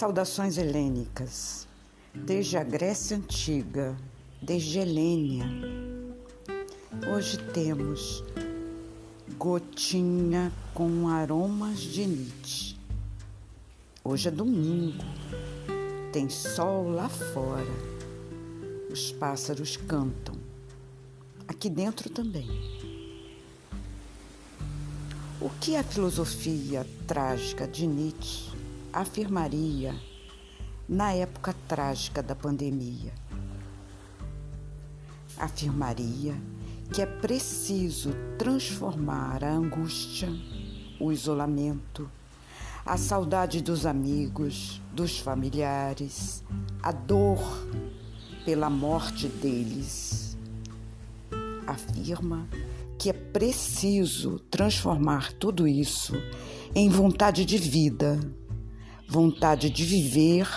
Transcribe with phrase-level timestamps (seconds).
[0.00, 1.68] Saudações helênicas.
[2.14, 3.94] Desde a Grécia Antiga,
[4.40, 5.44] desde Helênia.
[7.14, 8.24] Hoje temos
[9.36, 12.78] gotinha com aromas de Nietzsche.
[14.02, 15.04] Hoje é domingo,
[16.14, 17.76] tem sol lá fora.
[18.90, 20.34] Os pássaros cantam.
[21.46, 22.48] Aqui dentro também.
[25.38, 28.49] O que a filosofia trágica de Nietzsche
[28.92, 29.94] afirmaria
[30.88, 33.12] na época trágica da pandemia.
[35.38, 36.34] Afirmaria
[36.92, 40.28] que é preciso transformar a angústia,
[40.98, 42.10] o isolamento,
[42.84, 46.42] a saudade dos amigos, dos familiares,
[46.82, 47.40] a dor
[48.44, 50.36] pela morte deles.
[51.64, 52.48] Afirma
[52.98, 56.14] que é preciso transformar tudo isso
[56.74, 58.18] em vontade de vida
[59.10, 60.48] vontade de viver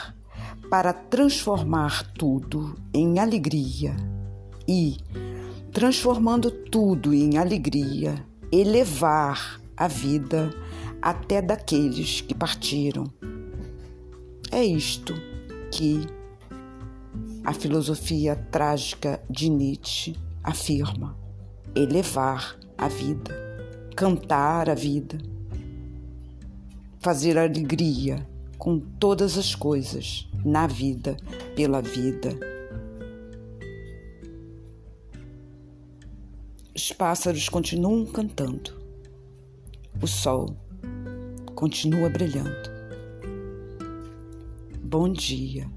[0.70, 3.96] para transformar tudo em alegria.
[4.68, 4.98] E,
[5.72, 10.52] transformando tudo em alegria, elevar a vida
[11.02, 13.12] até daqueles que partiram.
[14.52, 15.16] É isto
[15.72, 16.06] que
[17.44, 21.18] a filosofia trágica de Nietzsche afirma:
[21.74, 23.34] elevar a vida,
[23.96, 25.18] cantar a vida,
[27.00, 28.32] fazer alegria
[28.64, 31.18] com todas as coisas, na vida,
[31.54, 32.30] pela vida.
[36.74, 38.72] Os pássaros continuam cantando.
[40.02, 40.56] O sol
[41.54, 42.72] continua brilhando.
[44.82, 45.70] Bom dia.